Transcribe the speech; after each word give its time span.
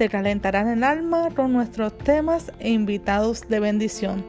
te 0.00 0.08
calentarán 0.08 0.66
el 0.68 0.82
alma 0.82 1.28
con 1.36 1.52
nuestros 1.52 1.98
temas 1.98 2.50
e 2.58 2.70
invitados 2.70 3.46
de 3.50 3.60
bendición. 3.60 4.24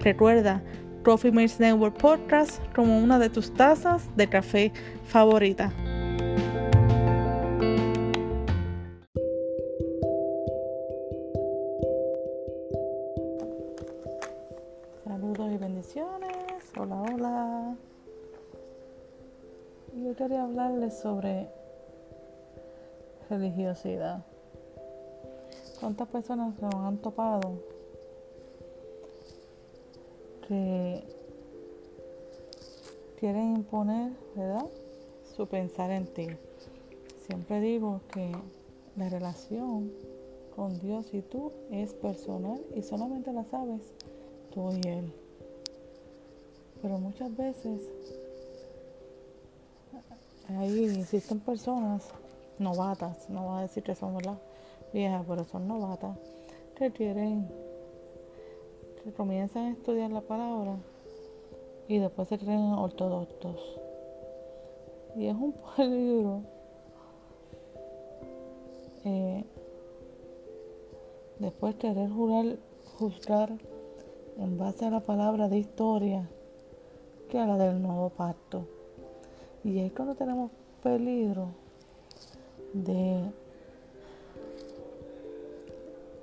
Recuerda, 0.00 0.62
Coffee 1.04 1.30
Mates 1.30 1.60
Network 1.60 1.98
Podcast 1.98 2.58
como 2.74 2.98
una 2.98 3.18
de 3.18 3.28
tus 3.28 3.52
tazas 3.52 4.08
de 4.16 4.30
café 4.30 4.72
favorita. 5.04 5.74
Saludos 15.04 15.52
y 15.52 15.58
bendiciones. 15.58 16.72
Hola, 16.78 17.02
hola. 17.02 17.76
Yo 20.02 20.16
quería 20.16 20.44
hablarles 20.44 20.98
sobre 20.98 21.50
religiosidad. 23.28 24.24
¿Cuántas 25.80 26.08
personas 26.08 26.54
se 26.56 26.66
han 26.66 26.98
topado 26.98 27.54
que 30.46 31.02
quieren 33.18 33.56
imponer, 33.56 34.12
¿verdad? 34.36 34.66
Su 35.34 35.46
pensar 35.46 35.90
en 35.90 36.06
ti. 36.06 36.26
Siempre 37.26 37.60
digo 37.60 38.02
que 38.12 38.30
la 38.96 39.08
relación 39.08 39.90
con 40.54 40.78
Dios 40.80 41.14
y 41.14 41.22
tú 41.22 41.50
es 41.70 41.94
personal 41.94 42.60
y 42.74 42.82
solamente 42.82 43.32
la 43.32 43.44
sabes 43.44 43.80
tú 44.52 44.72
y 44.72 44.86
Él. 44.86 45.12
Pero 46.82 46.98
muchas 46.98 47.34
veces 47.34 47.80
ahí 50.58 50.84
existen 51.00 51.40
personas 51.40 52.04
novatas, 52.58 53.30
no 53.30 53.44
voy 53.44 53.60
a 53.60 53.62
decir 53.62 53.82
que 53.82 53.94
son 53.94 54.16
¿verdad? 54.16 54.38
Viejas, 54.92 55.24
pero 55.28 55.44
son 55.44 55.68
novatas, 55.68 56.16
que 56.76 56.90
quieren, 56.90 57.48
que 59.02 59.12
comienzan 59.12 59.66
a 59.66 59.70
estudiar 59.70 60.10
la 60.10 60.20
palabra 60.20 60.76
y 61.88 61.98
después 61.98 62.28
se 62.28 62.38
creen 62.38 62.72
ortodoxos. 62.72 63.80
Y 65.16 65.26
es 65.26 65.34
un 65.34 65.54
peligro 65.76 66.42
eh, 69.04 69.44
después 71.38 71.74
querer 71.76 72.10
jurar, 72.10 72.58
juzgar 72.98 73.50
en 74.38 74.58
base 74.58 74.84
a 74.84 74.90
la 74.90 75.00
palabra 75.00 75.48
de 75.48 75.58
historia 75.58 76.28
que 77.30 77.38
a 77.38 77.46
la 77.46 77.56
del 77.56 77.80
nuevo 77.80 78.10
pacto. 78.10 78.66
Y 79.64 79.78
es 79.80 79.92
cuando 79.92 80.14
tenemos 80.14 80.50
peligro 80.82 81.48
de 82.74 83.22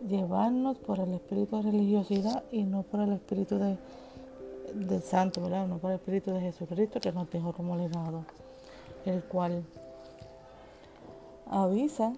llevarnos 0.07 0.77
por 0.77 0.99
el 0.99 1.13
espíritu 1.13 1.57
de 1.57 1.63
religiosidad 1.63 2.43
y 2.51 2.63
no 2.63 2.83
por 2.83 3.01
el 3.01 3.13
espíritu 3.13 3.57
de, 3.57 3.77
del 4.73 5.01
santo, 5.01 5.41
¿verdad? 5.41 5.67
No 5.67 5.77
por 5.77 5.91
el 5.91 5.97
espíritu 5.97 6.31
de 6.31 6.41
Jesucristo 6.41 6.99
que 6.99 7.11
nos 7.11 7.29
dejó 7.29 7.53
como 7.53 7.75
legado, 7.75 8.23
el 9.05 9.23
cual 9.23 9.63
avisa 11.49 12.13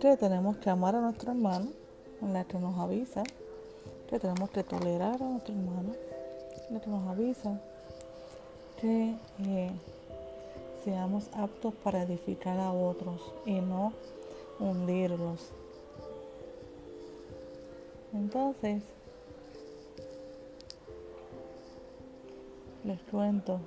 que 0.00 0.16
tenemos 0.16 0.56
que 0.58 0.70
amar 0.70 0.94
a 0.94 1.00
nuestro 1.00 1.32
hermano, 1.32 1.68
la 2.22 2.44
que 2.44 2.58
nos 2.58 2.78
avisa 2.78 3.22
que 4.08 4.18
tenemos 4.18 4.50
que 4.50 4.62
tolerar 4.62 5.22
a 5.22 5.26
nuestro 5.26 5.54
hermano, 5.54 5.94
la 6.70 6.80
que 6.80 6.90
nos 6.90 7.08
avisa 7.08 7.60
que 8.80 9.16
eh, 9.40 9.70
seamos 10.84 11.28
aptos 11.32 11.74
para 11.82 12.02
edificar 12.02 12.58
a 12.58 12.72
otros 12.72 13.20
y 13.44 13.60
no 13.60 13.92
hundirlos. 14.58 15.52
Entonces, 18.12 18.82
les 22.84 23.00
cuento 23.02 23.60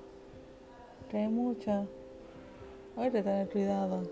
que 1.11 1.17
hay 1.17 1.27
mucha, 1.27 1.85
hay 2.97 3.11
que 3.11 3.21
tener 3.21 3.49
cuidado 3.49 4.03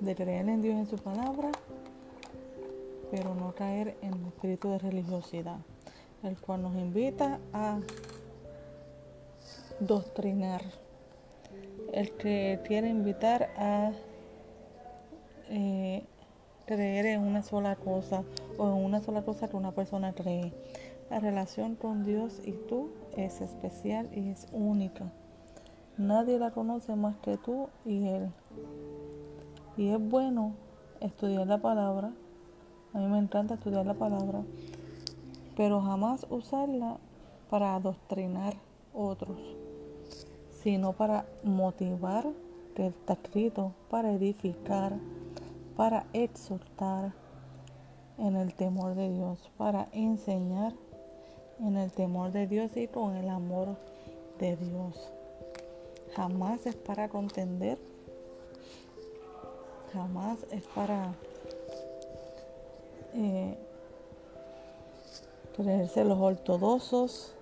de 0.00 0.14
creer 0.14 0.48
en 0.48 0.62
Dios 0.62 0.76
en 0.76 0.86
su 0.86 0.96
palabra, 0.96 1.50
pero 3.10 3.34
no 3.34 3.54
caer 3.54 3.96
en 4.02 4.14
el 4.14 4.26
espíritu 4.26 4.70
de 4.70 4.78
religiosidad, 4.78 5.58
el 6.22 6.36
cual 6.38 6.62
nos 6.62 6.76
invita 6.76 7.40
a 7.52 7.78
doctrinar, 9.80 10.62
el 11.96 12.12
que 12.12 12.60
quiere 12.66 12.90
invitar 12.90 13.48
a 13.56 13.90
eh, 15.48 16.04
creer 16.66 17.06
en 17.06 17.22
una 17.22 17.42
sola 17.42 17.74
cosa 17.76 18.22
o 18.58 18.66
en 18.68 18.84
una 18.84 19.00
sola 19.00 19.22
cosa 19.22 19.48
que 19.48 19.56
una 19.56 19.72
persona 19.72 20.12
cree. 20.12 20.52
La 21.08 21.20
relación 21.20 21.74
con 21.74 22.04
Dios 22.04 22.42
y 22.44 22.52
tú 22.52 22.90
es 23.16 23.40
especial 23.40 24.10
y 24.14 24.28
es 24.28 24.46
única. 24.52 25.10
Nadie 25.96 26.38
la 26.38 26.50
conoce 26.50 26.94
más 26.96 27.16
que 27.16 27.38
tú 27.38 27.70
y 27.86 28.08
Él. 28.08 28.28
Y 29.78 29.88
es 29.88 29.98
bueno 29.98 30.52
estudiar 31.00 31.46
la 31.46 31.62
palabra. 31.62 32.12
A 32.92 32.98
mí 32.98 33.06
me 33.06 33.18
encanta 33.18 33.54
estudiar 33.54 33.86
la 33.86 33.94
palabra. 33.94 34.42
Pero 35.56 35.80
jamás 35.80 36.26
usarla 36.28 36.98
para 37.48 37.74
adoctrinar 37.74 38.52
otros, 38.92 39.38
sino 40.66 40.94
para 40.94 41.26
motivar, 41.44 42.26
está 42.74 43.12
escrito, 43.12 43.72
para 43.88 44.10
edificar 44.10 44.94
para 45.76 46.06
exhortar 46.12 47.12
en 48.18 48.34
el 48.34 48.52
temor 48.52 48.96
de 48.96 49.12
Dios, 49.12 49.38
para 49.56 49.86
enseñar 49.92 50.72
en 51.60 51.76
el 51.76 51.92
temor 51.92 52.32
de 52.32 52.48
Dios 52.48 52.76
y 52.76 52.88
con 52.88 53.14
el 53.14 53.28
amor 53.28 53.76
de 54.40 54.56
Dios. 54.56 55.12
Jamás 56.16 56.66
es 56.66 56.74
para 56.74 57.08
contender, 57.10 57.78
jamás 59.92 60.44
es 60.50 60.66
para 60.74 61.14
eh, 63.14 63.56
creerse 65.54 66.04
los 66.04 66.18
ortodoxos 66.18 67.34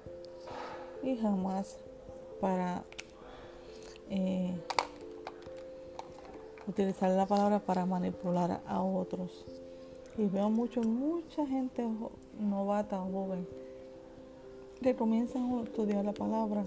y 1.02 1.16
jamás 1.16 1.78
para 2.38 2.84
eh, 4.10 4.54
utilizar 6.66 7.10
la 7.10 7.26
palabra 7.26 7.60
para 7.60 7.86
manipular 7.86 8.60
a 8.66 8.82
otros. 8.82 9.44
Y 10.16 10.26
veo 10.26 10.48
mucho, 10.50 10.82
mucha 10.82 11.46
gente 11.46 11.84
novata 12.38 13.02
o 13.02 13.10
joven 13.10 13.46
que 14.80 14.94
comienzan 14.94 15.50
a 15.50 15.62
estudiar 15.62 16.04
la 16.04 16.12
palabra 16.12 16.64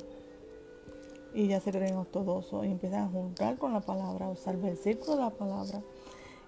y 1.33 1.47
ya 1.47 1.59
se 1.59 1.71
creen 1.71 1.95
ortodoxos 1.95 2.65
y 2.65 2.71
empiezan 2.71 3.03
a 3.03 3.09
juntar 3.09 3.57
con 3.57 3.73
la 3.73 3.81
palabra, 3.81 4.25
a 4.25 4.29
usar 4.29 4.57
versículos 4.57 5.17
de 5.17 5.23
la 5.23 5.29
palabra 5.29 5.81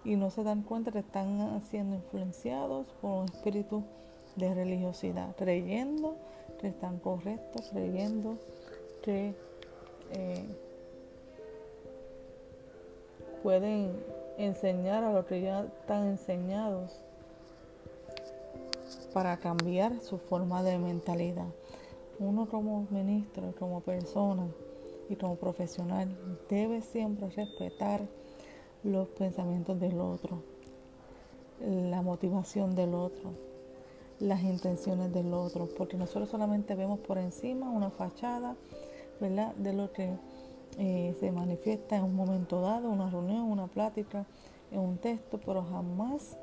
y 0.03 0.15
no 0.15 0.31
se 0.31 0.43
dan 0.43 0.63
cuenta 0.63 0.91
que 0.91 0.99
están 0.99 1.61
siendo 1.69 1.95
influenciados 1.95 2.87
por 3.01 3.19
un 3.21 3.25
espíritu 3.25 3.83
de 4.35 4.53
religiosidad, 4.53 5.35
creyendo 5.35 6.15
que 6.59 6.67
están 6.67 6.97
correctos, 6.99 7.69
creyendo 7.71 8.37
que 9.03 9.35
eh, 10.11 10.45
pueden 13.43 13.91
enseñar 14.37 15.03
a 15.03 15.11
los 15.11 15.25
que 15.25 15.41
ya 15.41 15.61
están 15.61 16.07
enseñados 16.07 16.91
para 19.13 19.37
cambiar 19.37 19.99
su 19.99 20.17
forma 20.17 20.63
de 20.63 20.77
mentalidad. 20.77 21.47
Uno 22.19 22.47
como 22.47 22.85
ministro, 22.89 23.53
como 23.57 23.81
persona 23.81 24.47
y 25.09 25.15
como 25.15 25.35
profesional 25.35 26.09
debe 26.49 26.81
siempre 26.81 27.29
respetar 27.29 28.01
los 28.83 29.07
pensamientos 29.09 29.79
del 29.79 29.99
otro, 29.99 30.41
la 31.59 32.01
motivación 32.01 32.75
del 32.75 32.93
otro, 32.93 33.31
las 34.19 34.41
intenciones 34.43 35.13
del 35.13 35.33
otro, 35.33 35.67
porque 35.77 35.97
nosotros 35.97 36.29
solamente 36.29 36.75
vemos 36.75 36.99
por 36.99 37.17
encima 37.17 37.69
una 37.69 37.89
fachada, 37.89 38.55
De 39.19 39.73
lo 39.73 39.91
que 39.91 40.13
eh, 40.77 41.15
se 41.19 41.31
manifiesta 41.31 41.97
en 41.97 42.03
un 42.03 42.15
momento 42.15 42.61
dado, 42.61 42.89
una 42.89 43.09
reunión, 43.09 43.43
una 43.43 43.67
plática, 43.67 44.25
en 44.71 44.79
un 44.79 44.97
texto, 44.97 45.39
pero 45.45 45.63
jamás 45.63 46.37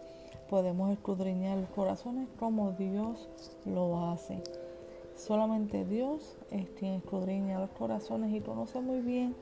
podemos 0.50 0.90
escudriñar 0.92 1.58
los 1.58 1.70
corazones 1.70 2.28
como 2.38 2.72
Dios 2.72 3.28
lo 3.64 4.08
hace. 4.08 4.42
Solamente 5.16 5.84
Dios 5.84 6.36
es 6.50 6.68
quien 6.78 6.94
escudriña 6.94 7.58
los 7.58 7.70
corazones 7.70 8.34
y 8.34 8.40
conoce 8.40 8.80
muy 8.80 9.00
bien 9.00 9.34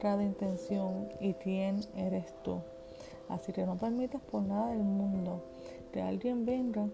cada 0.00 0.22
intención 0.24 1.08
y 1.20 1.34
quién 1.34 1.80
eres 1.96 2.32
tú. 2.42 2.60
Así 3.28 3.52
que 3.52 3.64
no 3.64 3.76
permitas 3.76 4.20
por 4.22 4.42
nada 4.42 4.70
del 4.70 4.82
mundo 4.82 5.42
que 5.92 6.00
alguien 6.00 6.46
venga 6.46 6.88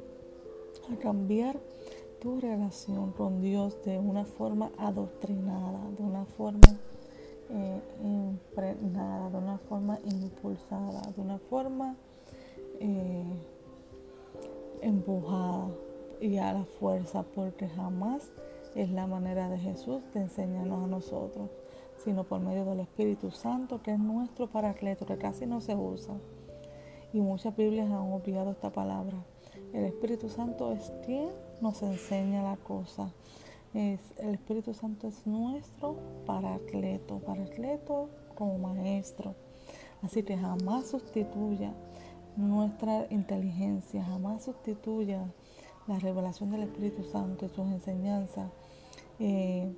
a 0.92 0.96
cambiar 0.96 1.58
tu 2.20 2.40
relación 2.40 3.12
con 3.12 3.40
Dios 3.40 3.82
de 3.84 3.98
una 3.98 4.24
forma 4.24 4.70
adoctrinada, 4.78 5.80
de 5.96 6.02
una 6.02 6.24
forma 6.24 6.60
de 8.62 9.36
una 9.36 9.58
forma 9.58 9.98
impulsada, 10.04 11.02
de 11.14 11.20
una 11.20 11.38
forma 11.38 11.94
eh, 12.80 13.24
empujada 14.80 15.68
y 16.20 16.38
a 16.38 16.54
la 16.54 16.64
fuerza, 16.64 17.22
porque 17.34 17.68
jamás 17.68 18.30
es 18.74 18.90
la 18.90 19.06
manera 19.06 19.50
de 19.50 19.58
Jesús 19.58 20.02
de 20.14 20.20
enseñarnos 20.20 20.84
a 20.84 20.86
nosotros, 20.86 21.50
sino 22.02 22.24
por 22.24 22.40
medio 22.40 22.64
del 22.64 22.80
Espíritu 22.80 23.30
Santo, 23.30 23.82
que 23.82 23.92
es 23.92 23.98
nuestro 23.98 24.46
paracleto, 24.46 25.04
que 25.04 25.18
casi 25.18 25.44
no 25.44 25.60
se 25.60 25.74
usa. 25.74 26.14
Y 27.12 27.20
muchas 27.20 27.54
Biblias 27.56 27.90
han 27.90 28.12
olvidado 28.12 28.52
esta 28.52 28.70
palabra. 28.70 29.18
El 29.74 29.84
Espíritu 29.84 30.30
Santo 30.30 30.72
es 30.72 30.92
quien 31.04 31.28
nos 31.60 31.82
enseña 31.82 32.42
la 32.42 32.56
cosa. 32.56 33.12
Es, 33.74 34.00
el 34.18 34.34
Espíritu 34.34 34.72
Santo 34.72 35.08
es 35.08 35.26
nuestro 35.26 35.96
paracleto, 36.24 37.18
paracleto 37.18 38.08
como 38.36 38.58
maestro. 38.58 39.34
Así 40.02 40.22
que 40.22 40.36
jamás 40.36 40.86
sustituya 40.86 41.74
nuestra 42.36 43.06
inteligencia, 43.10 44.04
jamás 44.04 44.44
sustituya 44.44 45.26
la 45.88 45.98
revelación 45.98 46.50
del 46.50 46.62
Espíritu 46.62 47.02
Santo 47.02 47.46
y 47.46 47.48
sus 47.48 47.66
enseñanzas, 47.66 48.50
eh, 49.18 49.72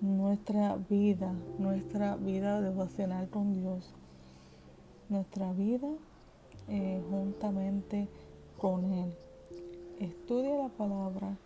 nuestra 0.00 0.76
vida, 0.88 1.32
nuestra 1.58 2.16
vida 2.16 2.60
devocional 2.60 3.28
con 3.28 3.52
Dios, 3.52 3.94
nuestra 5.08 5.52
vida 5.52 5.88
eh, 6.68 7.02
juntamente 7.10 8.08
con 8.58 8.92
Él. 8.92 9.14
Estudia 10.00 10.56
la 10.56 10.68
palabra 10.68 11.36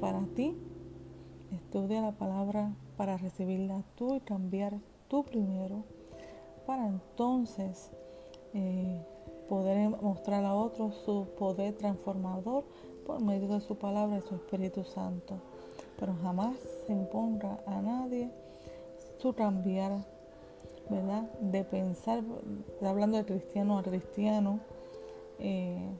para 0.00 0.24
ti, 0.34 0.56
estudia 1.52 2.00
la 2.00 2.12
palabra 2.12 2.72
para 2.96 3.16
recibirla 3.18 3.82
tú 3.96 4.14
y 4.14 4.20
cambiar 4.20 4.78
tú 5.12 5.24
primero, 5.24 5.84
para 6.64 6.86
entonces 6.86 7.90
eh, 8.54 8.98
poder 9.46 9.90
mostrar 9.90 10.42
a 10.46 10.54
otros 10.54 10.94
su 11.04 11.26
poder 11.38 11.74
transformador 11.74 12.64
por 13.04 13.22
medio 13.22 13.48
de 13.48 13.60
su 13.60 13.76
palabra 13.76 14.16
y 14.16 14.22
su 14.22 14.36
Espíritu 14.36 14.84
Santo. 14.84 15.34
Pero 16.00 16.14
jamás 16.22 16.56
se 16.86 16.94
imponga 16.94 17.60
a 17.66 17.82
nadie 17.82 18.30
su 19.18 19.34
cambiar, 19.34 19.92
¿verdad? 20.88 21.30
De 21.40 21.62
pensar, 21.62 22.24
hablando 22.80 23.18
de 23.18 23.26
cristiano 23.26 23.78
a 23.78 23.82
cristiano, 23.82 24.60
eh, 25.38 25.90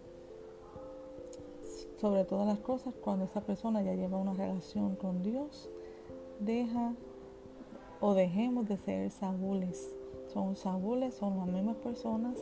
sobre 2.00 2.24
todas 2.24 2.46
las 2.46 2.60
cosas, 2.60 2.94
cuando 2.94 3.26
esa 3.26 3.42
persona 3.42 3.82
ya 3.82 3.92
lleva 3.92 4.16
una 4.16 4.32
relación 4.32 4.96
con 4.96 5.22
Dios, 5.22 5.68
deja 6.40 6.94
o 8.02 8.14
dejemos 8.14 8.68
de 8.68 8.76
ser 8.76 9.10
sabules. 9.10 9.94
Son 10.34 10.56
sabules, 10.56 11.14
son 11.14 11.38
las 11.38 11.46
mismas 11.46 11.76
personas 11.76 12.36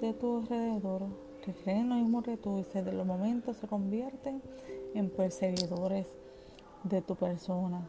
de 0.00 0.12
tu 0.14 0.38
alrededor 0.38 1.02
que 1.44 1.52
creen 1.52 1.88
lo 1.90 1.96
mismo 1.96 2.22
que 2.22 2.36
tú 2.36 2.58
y 2.58 2.64
se 2.64 2.82
de 2.82 2.92
los 2.92 3.06
momentos 3.06 3.56
se 3.58 3.68
convierten 3.68 4.42
en 4.94 5.10
perseguidores 5.10 6.06
de 6.82 7.02
tu 7.02 7.14
persona 7.14 7.86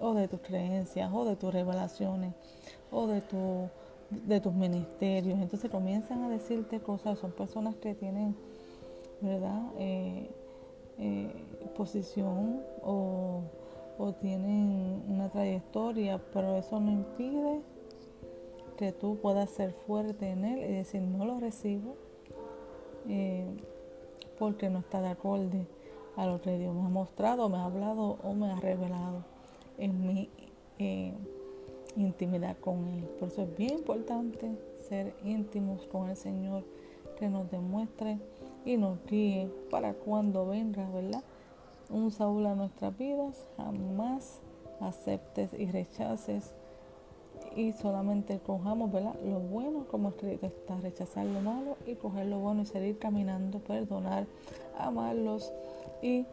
o 0.00 0.14
de 0.14 0.28
tus 0.28 0.40
creencias 0.40 1.10
o 1.12 1.24
de 1.24 1.36
tus 1.36 1.52
revelaciones 1.54 2.34
o 2.90 3.06
de, 3.06 3.20
tu, 3.20 3.68
de 4.10 4.40
tus 4.40 4.52
ministerios. 4.52 5.38
Entonces 5.38 5.70
comienzan 5.70 6.24
a 6.24 6.28
decirte 6.28 6.80
cosas, 6.80 7.18
son 7.20 7.30
personas 7.32 7.76
que 7.76 7.94
tienen, 7.94 8.34
¿verdad? 9.20 9.62
Eh, 9.78 10.28
eh, 10.98 11.30
posición 11.76 12.62
o, 12.82 13.42
o 13.98 14.12
tienen 14.12 15.02
una 15.08 15.28
trayectoria, 15.28 16.20
pero 16.32 16.56
eso 16.56 16.80
no 16.80 16.90
impide 16.90 17.60
que 18.76 18.92
tú 18.92 19.18
puedas 19.20 19.50
ser 19.50 19.72
fuerte 19.72 20.30
en 20.30 20.44
él 20.44 20.58
y 20.60 20.72
decir 20.74 21.02
no 21.02 21.24
lo 21.26 21.40
recibo 21.40 21.96
eh, 23.08 23.44
porque 24.38 24.70
no 24.70 24.78
está 24.78 25.00
de 25.00 25.08
acuerdo 25.08 25.66
a 26.16 26.26
lo 26.26 26.40
que 26.40 26.56
Dios 26.58 26.74
me 26.74 26.82
ha 26.82 26.88
mostrado, 26.88 27.48
me 27.48 27.58
ha 27.58 27.64
hablado 27.64 28.18
o 28.22 28.34
me 28.34 28.50
ha 28.50 28.56
revelado 28.60 29.24
en 29.78 30.06
mi 30.06 30.30
eh, 30.78 31.12
intimidad 31.96 32.56
con 32.58 32.86
Él. 32.88 33.04
Por 33.18 33.28
eso 33.28 33.42
es 33.42 33.56
bien 33.56 33.74
importante 33.74 34.50
ser 34.88 35.14
íntimos 35.24 35.86
con 35.86 36.08
el 36.08 36.16
Señor, 36.16 36.64
que 37.18 37.28
nos 37.28 37.50
demuestre 37.50 38.18
y 38.64 38.76
nos 38.76 38.98
guíe 39.06 39.50
para 39.70 39.94
cuando 39.94 40.46
venga, 40.46 40.88
¿verdad? 40.90 41.22
Un 41.90 42.10
Saúl 42.10 42.46
a 42.46 42.54
nuestras 42.54 42.96
vidas, 42.96 43.46
jamás 43.56 44.40
aceptes 44.80 45.52
y 45.54 45.66
rechaces 45.70 46.54
y 47.56 47.72
solamente 47.72 48.38
cojamos 48.38 48.92
¿verdad? 48.92 49.14
lo 49.24 49.40
bueno 49.40 49.86
como 49.90 50.10
escrito 50.10 50.46
está, 50.46 50.76
rechazar 50.80 51.26
lo 51.26 51.40
malo 51.40 51.76
y 51.86 51.94
coger 51.94 52.26
lo 52.26 52.38
bueno 52.38 52.62
y 52.62 52.66
seguir 52.66 52.98
caminando, 52.98 53.58
perdonar, 53.58 54.26
amarlos 54.78 55.52
y 56.02 56.26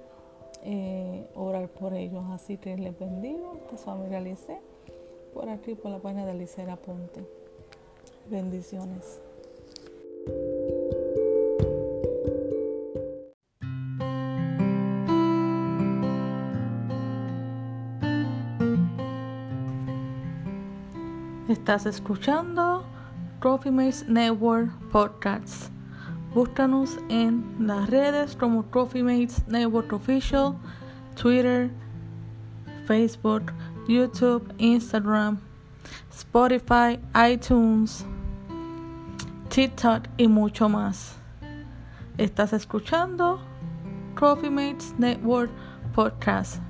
eh, 0.63 1.27
orar 1.35 1.69
por 1.69 1.93
ellos. 1.93 2.23
Así 2.31 2.57
que 2.57 2.77
les 2.77 2.97
bendigo, 2.97 3.57
te 3.69 3.77
familiaricé 3.77 4.59
por 5.33 5.49
aquí 5.49 5.75
por 5.75 5.91
la 5.91 5.99
página 5.99 6.25
de 6.25 6.33
Licera 6.33 6.75
Ponte. 6.75 7.23
Bendiciones. 8.29 9.21
Estás 21.55 21.85
escuchando 21.85 22.83
Trophy 23.39 23.71
Mates 23.71 24.05
Network 24.09 24.69
Podcasts. 24.91 25.71
Búscanos 26.33 26.99
en 27.07 27.45
las 27.65 27.89
redes 27.89 28.35
como 28.35 28.65
Trophy 28.65 29.01
Mates 29.01 29.47
Network 29.47 29.91
Official, 29.93 30.57
Twitter, 31.15 31.71
Facebook, 32.85 33.53
YouTube, 33.87 34.53
Instagram, 34.57 35.39
Spotify, 36.11 36.99
iTunes, 37.31 38.05
TikTok 39.47 40.03
y 40.17 40.27
mucho 40.27 40.67
más. 40.67 41.15
Estás 42.17 42.51
escuchando 42.51 43.39
Trophy 44.15 44.49
Mates 44.49 44.93
Network 44.99 45.49
Podcast. 45.93 46.64